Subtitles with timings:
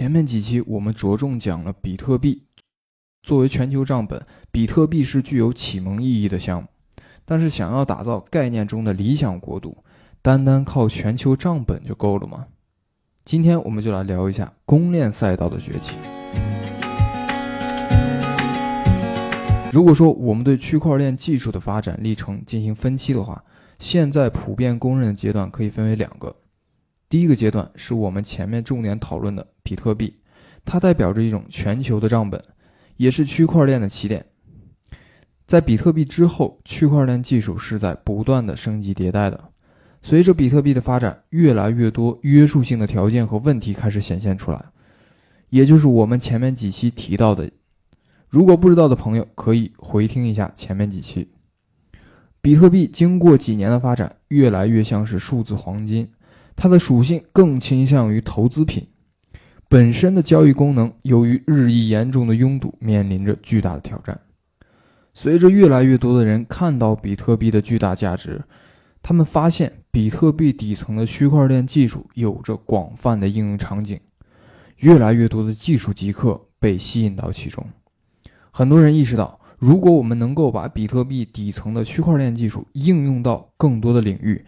[0.00, 2.44] 前面几期我们着重讲了比特币
[3.22, 6.66] 作为全球账本，比特币是具有启蒙意义的项目。
[7.26, 9.76] 但是，想要打造概念中的理想国度，
[10.22, 12.46] 单单靠全球账本就够了吗？
[13.26, 15.94] 今天我们就来聊一下公链赛道的崛起。
[19.70, 23.44] 如果说我们对区块链技术的发展历程进行分期的话，
[23.78, 26.34] 现在普遍公认的阶段可以分为两个。
[27.10, 30.14] 第一个阶段是我们前面重点讨论的比特币，
[30.64, 32.40] 它代表着一种全球的账本，
[32.96, 34.24] 也是区块链的起点。
[35.44, 39.50] 在比特币之后，区块链技术是在不断的升级迭代的。
[40.00, 44.64] 随着比特币的发展，越来越多约束性的条件和问题开始显现出来，
[45.48, 47.50] 也就是我们前面几期提到的。
[48.28, 51.28] 如果不知道的朋友，可以回听一下前面几期。
[52.40, 56.08] 比特币经过几年的发展，越来越像是数字黄金。
[56.62, 58.86] 它的属性更倾向于投资品，
[59.66, 64.20] 本身的交易功能由于日益严重的拥堵，面临着巨大的挑战。
[65.14, 68.42] 随着越来越多的人看到比特币的巨大价值，
[69.02, 73.98] 他们发现比特币底层的区块链技术有着广泛的应用场景，
[74.80, 77.66] 越来越多的技术极客被吸引到其中。
[78.50, 84.44] 很多人意识到，如果我们能够把比特币底层的区块链技术应用到更多的领域，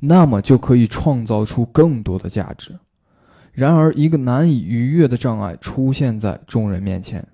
[0.00, 2.78] 那么就可以创造出更多的价值。
[3.52, 7.26] 然而，一个难以逾越的障碍出现在众人面前，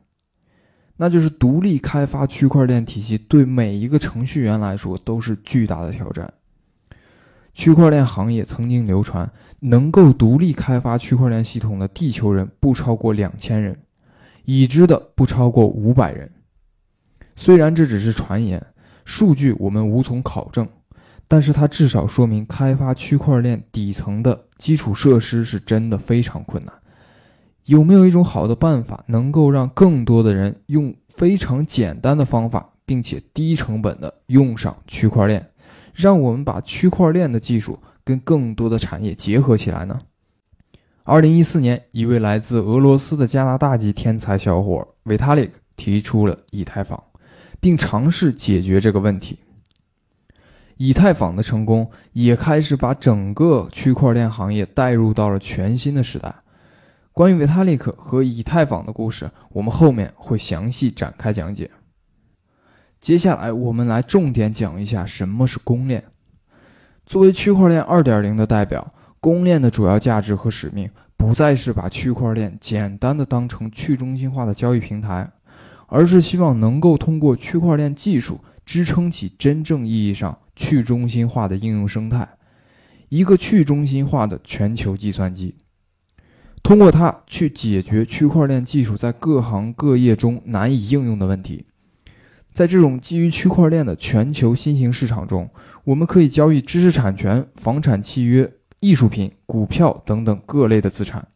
[0.96, 6.32] 那就是独立开发区块链体系对每一个程序员来说都是巨大的挑战。
[7.52, 13.78] 区块链行业曾经流传，能够独立开发区块链系统的地球人不超过两千人，
[14.44, 16.30] 已知的不超过五百人。
[17.34, 18.64] 虽然这只是传言，
[19.04, 20.66] 数据我们无从考证。
[21.28, 26.72] 但是它至少说明，开发区块链底层的基础设施是真的非常困难。
[27.64, 35.50] 有没有一种好的办法，能够让更多的人用非常简单的方法，并且低成本的用上区块链，
[35.92, 40.00] 让我们把区块链的技术跟更多的产业结合起来呢？
[41.02, 47.02] 二零一四年，一位来自俄罗斯的加拿大籍天才小伙 Vitalik 提出了以太坊，
[47.58, 49.38] 并尝试解决这个问题。
[50.76, 56.34] 以太坊的成功也开始把整个区块链行业带入到了全新的时代。
[57.12, 61.70] 关于维塔利克和以太坊的故事，我们后面会详细展开讲解。
[63.00, 66.04] 接下来，我们来重点讲一下什么是公链。
[67.06, 75.30] 作为区块链2.0的代表，公链的主要价值和使命不再是把区块链简单的当成去中心化的交易平台，
[75.86, 80.38] 而是希望能够通过区块链技术支撑起真正意义上。
[80.58, 82.26] 去中心化的应用生态，
[83.10, 85.54] 一个去中心化的全球计算机，
[86.62, 91.66] 通过它去解决区块链技术在各行各业中难以应用的问题。
[92.54, 95.50] 在这种基于区块链的全球新型市场中，
[95.84, 98.50] 我们可以交易知识产权、房产契约、
[98.80, 101.28] 艺术品、股票等等各类的资产。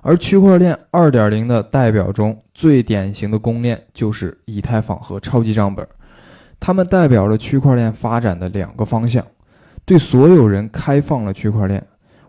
[0.00, 5.86] 而区块链2.0的代表中最典型的公链就是以太坊和超级账本。
[6.64, 9.26] 它们代表了区块链发展的两个方向，
[9.84, 11.84] 对所有人开放了区块链，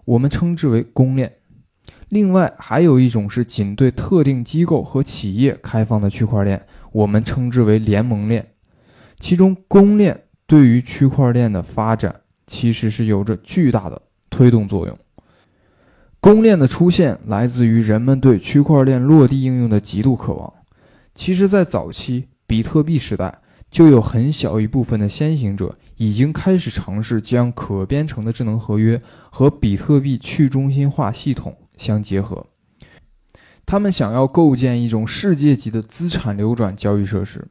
[0.06, 1.30] 我们称之为公链；
[2.10, 8.44] 另外还有一种是仅对特定机构和企业开放的区块链，我们称之为联盟链。
[9.20, 14.02] 其中，公链对于区块链的发展其实是有着巨大的
[14.32, 14.98] 推动作用。
[16.20, 20.52] 公链的出现来自于人们对区块链落地应用的极度渴望。
[21.14, 23.32] 其实，在早期比特币时代。
[23.74, 29.02] 就有很小一部分的先行者已经开始尝试将可编程的智能合约
[29.32, 32.46] 和比特币去中心化系统相结合。
[33.66, 37.48] 他们想要构建一种世界级的资产流转交易设施。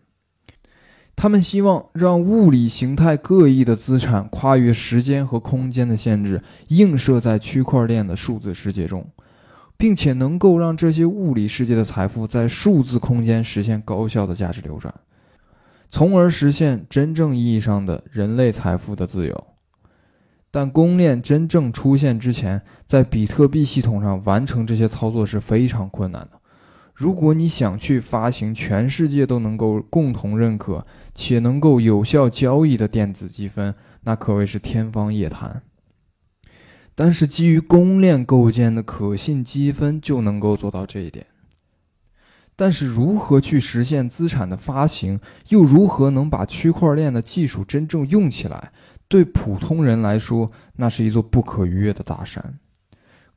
[1.16, 9.04] 他们希望让物理形态各异的资产跨越时间和空间的限制，映射在区块链的数字世界中，
[9.76, 14.94] 并且能够让这些物理世界的财富在数字空间实现高效的价值流转。
[15.92, 19.46] 从而实现真正意义上的人类财富的自由。
[20.50, 26.40] 但公链真正出现之前，在比特币系统上完成这些操作是非常困难的。
[26.94, 30.82] 如果你想去发行全世界都能够共同认可
[31.14, 33.74] 且能够有效交易的电子积分，
[34.04, 35.62] 那可谓是天方夜谭。
[36.94, 41.26] 但是基于公链构建的可信积分就能够做到这一点。
[42.54, 45.18] 但是，如何去实现资产的发行，
[45.48, 48.72] 又如何能把区块链的技术真正用起来？
[49.08, 52.58] 对普通人来说，那是一座不可逾越的大山。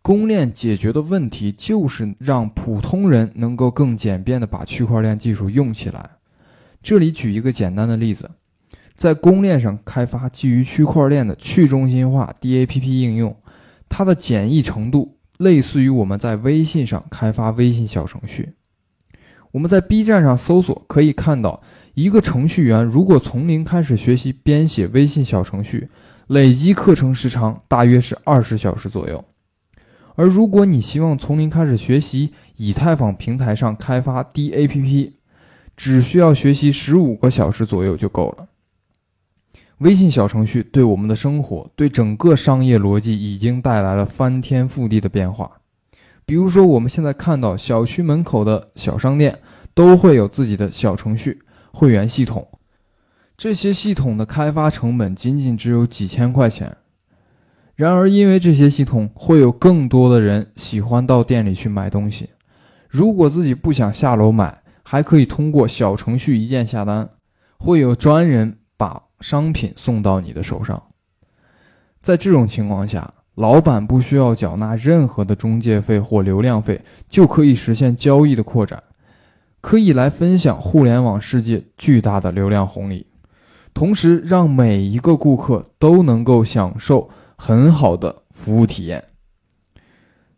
[0.01, 6.11] 公链解决的问题就是让普通人能够更简便的把区块链技术用起来。
[6.83, 8.29] 这里举一个简单的例子，
[8.95, 13.35] 在公链上开发基于区块链的去中心化 DAPP 应用，
[13.89, 18.53] 它的简易程度类似于我们在微信上开发微信小程序。
[19.55, 21.61] 我们在 B 站上搜索可以看到，
[21.93, 25.87] 一个程序员如果从零开始学习编写微信小程序，
[26.27, 29.23] 累计课程时长大约是二十小时左右。
[30.15, 35.11] 而如果你希望从零开始学习以太坊平台上开发 DAPP，
[35.77, 38.47] 只需要学习十五个小时左右就够了。
[39.77, 45.49] 微信小程序对我们的生活、对整个商业逻辑已经带来了翻天覆地的变化。
[46.25, 49.39] 比如说，我们现在看到小区门口的小商店
[49.73, 52.47] 都会有自己的小程序、会员系统，
[53.37, 56.77] 这些系统的开发成本仅仅只有几千块钱。
[57.75, 62.29] 然而，因为这些系统会有更多的人喜欢到店里去买东西，
[62.87, 67.09] 如果自己不想下楼买，还可以通过小程序一键下单，
[67.57, 70.81] 会有专人把商品送到你的手上。
[72.01, 78.83] 在这种情况下，老板不需要缴纳任何的中介费或流量费，就可以实现交易的扩展，
[79.61, 83.05] 可以来分享互联网世界巨大的流量红利，
[83.73, 87.09] 同时让每一个顾客都能够享受。
[87.37, 89.03] 很好的服务体验，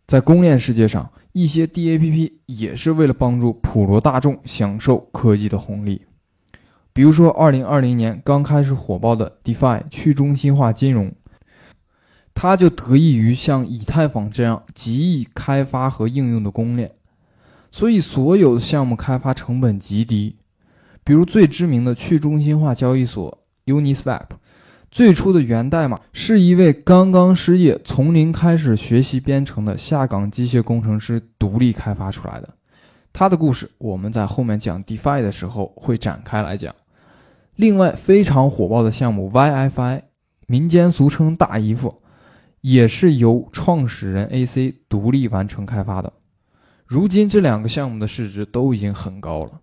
[0.08, 6.02] 在公链世界上，一些 DAPP 也是为了帮助普罗大众享受科技的红利。
[6.94, 11.14] 比如说，2020年刚开始火爆的 DeFi 去中心化金融，
[12.40, 16.92] 它就得益于像以太坊这样极易开发和应用的公链，
[17.72, 20.36] 所以所有的项目开发成本极低。
[21.04, 23.36] 比如最知名的去中心化交易所
[23.66, 24.28] Uniswap。
[24.92, 32.50] 最初的源代码是一位刚刚失业、从零开始学习编程的下岗机械工程师独立开发出来的。
[33.12, 36.76] 他的故事我们在后面讲 DeFi 的时候会展开来讲。
[37.56, 40.04] 另外，非常火爆的项目 YFI，
[40.46, 42.04] 民间俗称大姨夫，
[42.62, 46.12] 也是由创始人 AC 独立完成开发的。
[46.86, 49.62] 如今，这两个项目的市值都已经很高了。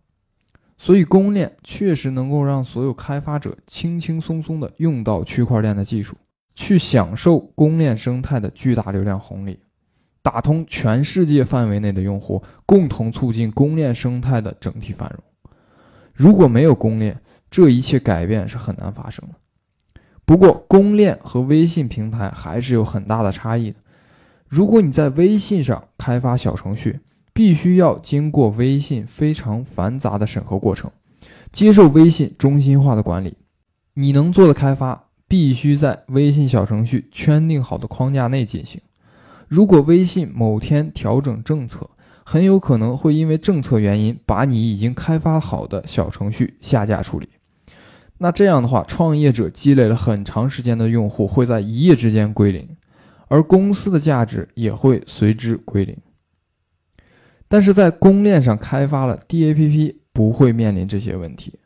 [0.77, 6.17] 所以，公链确实能够让所有开发者轻轻松松地用到区块链的技术，
[6.55, 9.59] 去享受公链生态的巨大流量红利，
[10.21, 15.53] 打通全世界范围内的用户，共同促进公链生态的整体繁荣。
[16.13, 17.19] 如果没有公链，
[17.51, 19.35] 这一切改变是很难发生的。
[20.27, 23.77] 不过，公链和微信平台还是有很大的差异的。
[24.49, 27.01] 如果你在微信上开发小程序，
[27.33, 30.91] 必须要经过微信非常繁杂的审核过程，
[31.53, 33.37] 接受微信中心化的管理。
[33.95, 38.81] 你能做的开发必须在微信小程序圈定好的框架内进行。
[39.47, 41.91] 如果微信某天调整政策，
[42.25, 47.29] 很有可能会因为政策原因把你已经开发好的小程序下架处理。
[48.25, 52.67] 那这样的话，创业者积累了很长时间的用户会在一夜之间归零，
[53.29, 55.95] 而公司的价值也会随之归零。
[57.49, 61.59] 但是在公链上开发了 DAPP 不会面临这些问题，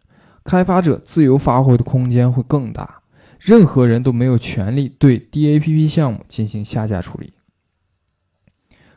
[0.43, 3.03] 开发者自由发挥的空间会更大，
[3.39, 7.35] 任何人都没有权利对 DAPP 项目进行下架处理。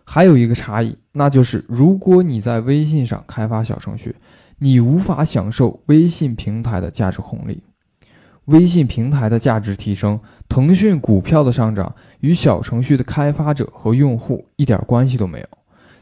[0.04, 4.16] 还有一个差异，那就是如果你在微信上开发小程序，
[4.64, 7.64] 你无法享受微信平台的价值红利。
[8.46, 15.48] 微信平台的价值提升，腾讯股票的上涨与小程序的开发者和用户一点关系都没有。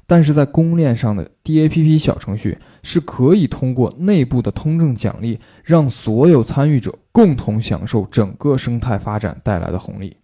[0.06, 10.18] 但是在公链上的 DAPP 小程序是可以通过内部的通证奖励，让所有参与者共同享受整个生态发展带来的红利，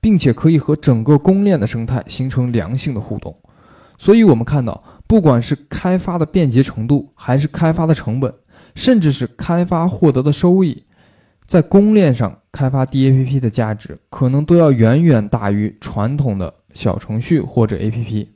[0.00, 3.36] 并且可以和整个公链的生态形成良性的互动。
[3.98, 8.32] 所以，我们看到，不管是开发的便捷程度，还是开发的成本，
[8.76, 10.84] 甚至是开发获得的收益，
[11.46, 18.28] 在公链上开发 DAPP 的价值，可能都要远远大于传统的小程序或者 APP。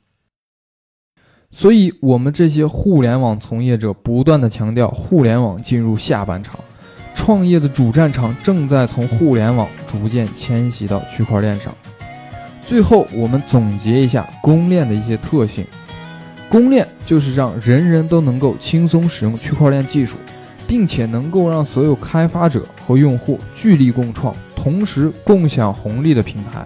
[1.49, 6.59] 所以，我们这些互联网从业者不断的强调，互联网进入下半场，
[7.15, 11.73] 创业的主战场正在从互联网逐渐迁徙到区块链上。
[12.65, 15.65] 最后，我们总结一下公链的一些特性：
[16.49, 20.15] 公链就是让人人都能够轻松使用区块链技术，
[20.67, 26.65] 并且能够让所有开发者和用户聚力共创，同时共享红利的平台。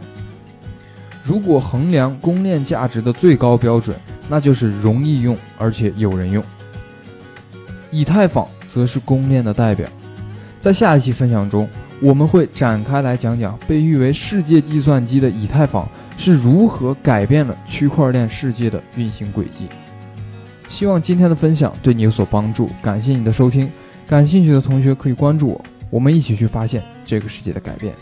[1.23, 3.95] 如果衡量公链价值的最高标准，
[4.27, 6.43] 那就是容易用而且有人用。
[7.91, 9.87] 以太坊则是公链的代表。
[10.59, 11.67] 在下一期分享中，
[12.01, 15.87] 我们会展开来讲讲被誉为世界计算机的以太坊
[16.19, 19.67] 是如何改变了区块链世界的运行轨迹。
[20.67, 23.71] 希望今天的分享对你有所帮助，感谢你的收听。
[24.05, 27.93] 感兴趣的同学可以关注我，我们一起去发现这个世界的改变。